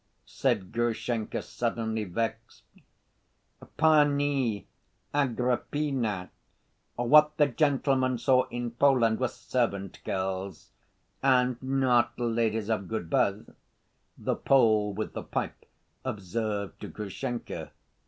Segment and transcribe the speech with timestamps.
[0.25, 2.63] said Grushenka, suddenly vexed.
[3.77, 4.65] "Pani
[5.13, 6.31] Agrippina,
[6.95, 10.71] what the gentleman saw in Poland were servant girls,
[11.21, 13.51] and not ladies of good birth,"
[14.17, 15.67] the Pole with the pipe
[16.03, 17.69] observed to Grushenka.